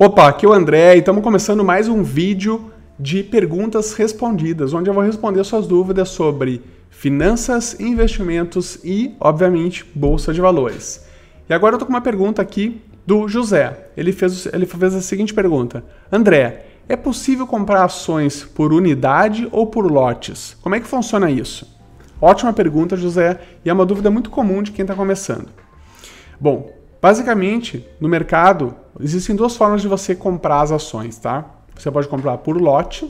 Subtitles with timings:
[0.00, 4.88] Opa, aqui é o André e estamos começando mais um vídeo de perguntas respondidas, onde
[4.88, 11.04] eu vou responder suas dúvidas sobre finanças, investimentos e, obviamente, bolsa de valores.
[11.48, 13.88] E agora eu tô com uma pergunta aqui do José.
[13.96, 19.66] Ele fez, ele fez a seguinte pergunta: André, é possível comprar ações por unidade ou
[19.66, 20.56] por lotes?
[20.62, 21.76] Como é que funciona isso?
[22.22, 25.48] Ótima pergunta, José, e é uma dúvida muito comum de quem está começando.
[26.40, 31.44] Bom, basicamente, no mercado, existem duas formas de você comprar as ações, tá?
[31.76, 33.08] Você pode comprar por lote,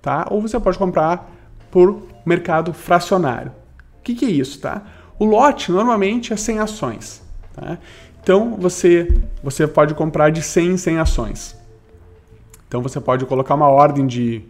[0.00, 0.26] tá?
[0.30, 1.30] Ou você pode comprar
[1.70, 3.52] por mercado fracionário.
[3.98, 4.82] O que, que é isso, tá?
[5.18, 7.22] O lote normalmente é 100 ações,
[7.54, 7.78] tá?
[8.22, 11.56] Então você, você pode comprar de 100 em 100 ações.
[12.66, 14.42] Então você pode colocar uma ordem de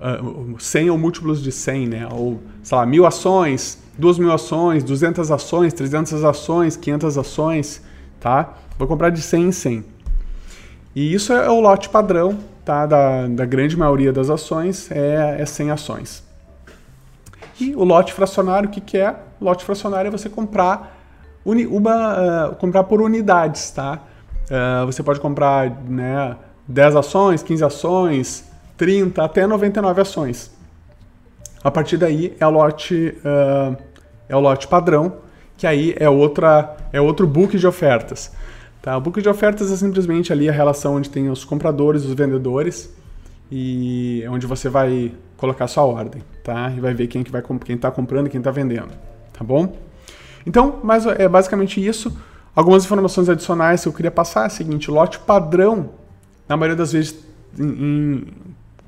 [0.00, 2.08] uh, 100 ou múltiplos de 100, né?
[2.10, 7.82] Ou, sei lá, mil ações, duas mil ações, 200 ações, 300 ações, 500 ações,
[8.20, 8.54] tá?
[8.78, 9.84] Vou comprar de 100 em 100.
[10.94, 12.86] E isso é o lote padrão, tá?
[12.86, 16.22] Da, da grande maioria das ações é, é 100 ações.
[17.60, 19.14] E o lote fracionário, o que, que é?
[19.40, 20.98] O lote fracionário é você comprar,
[21.44, 24.00] uni, uma, uh, comprar por unidades, tá?
[24.46, 28.44] Uh, você pode comprar né, 10 ações, 15 ações,
[28.76, 30.50] 30 até 99 ações.
[31.62, 33.76] A partir daí é o lote, uh,
[34.28, 35.18] é o lote padrão,
[35.60, 38.32] que aí é, outra, é outro book de ofertas.
[38.80, 38.96] Tá?
[38.96, 42.90] O book de ofertas é simplesmente ali a relação onde tem os compradores, os vendedores,
[43.52, 46.72] e é onde você vai colocar sua ordem, tá?
[46.74, 48.88] E vai ver quem que vai quem está comprando e quem está vendendo,
[49.34, 49.76] tá bom?
[50.46, 52.16] Então, mas é basicamente isso.
[52.56, 55.90] Algumas informações adicionais que eu queria passar é o seguinte: lote padrão,
[56.48, 57.22] na maioria das vezes,
[57.58, 58.26] em, em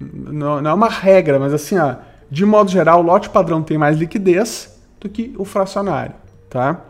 [0.01, 1.97] não, é uma regra, mas assim, ó,
[2.31, 6.15] de modo geral, lote padrão tem mais liquidez do que o fracionário,
[6.53, 6.85] tá?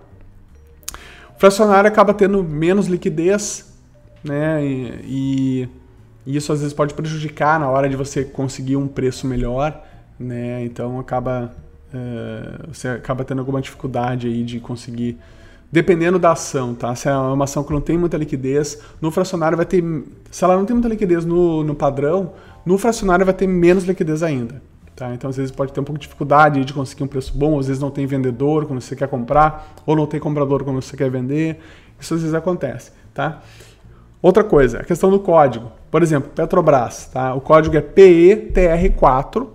[1.37, 3.73] O fracionário acaba tendo menos liquidez,
[4.23, 4.65] né?
[4.65, 5.69] E,
[6.27, 9.81] e, isso às vezes pode prejudicar na hora de você conseguir um preço melhor,
[10.19, 10.65] né?
[10.65, 11.53] Então acaba
[11.95, 15.19] uh, você acaba tendo alguma dificuldade aí de conseguir
[15.71, 16.95] dependendo da ação, tá?
[16.95, 19.83] Se é uma ação que não tem muita liquidez, no fracionário vai ter.
[20.31, 22.33] Se ela não tem muita liquidez no, no padrão,
[22.67, 24.61] no fracionário vai ter menos liquidez ainda.
[24.95, 25.13] Tá?
[25.15, 27.67] Então, às vezes, pode ter um pouco de dificuldade de conseguir um preço bom, às
[27.67, 31.11] vezes não tem vendedor quando você quer comprar, ou não tem comprador quando você quer
[31.11, 31.59] vender.
[31.99, 32.93] Isso às vezes acontece.
[33.15, 33.41] Tá?
[34.21, 35.73] Outra coisa, a questão do código.
[35.91, 37.07] Por exemplo, Petrobras.
[37.07, 37.35] Tá?
[37.35, 39.47] O código é PETR4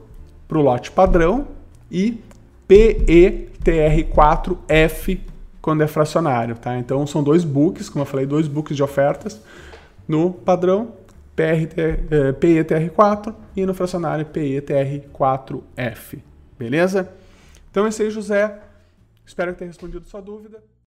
[0.48, 1.48] para o lote padrão
[1.92, 2.20] e
[2.68, 5.20] PETR4F
[5.62, 6.56] quando é fracionário.
[6.56, 6.76] Tá?
[6.78, 9.40] Então, são dois books, como eu falei, dois books de ofertas
[10.08, 10.94] no padrão
[11.38, 16.22] PETR, PETR4 e no fracionário PETR4F.
[16.58, 17.14] Beleza?
[17.70, 18.60] Então, esse aí, José.
[19.24, 20.64] Espero que tenha respondido sua dúvida.